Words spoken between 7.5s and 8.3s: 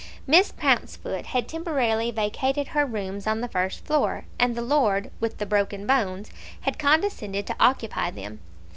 occupy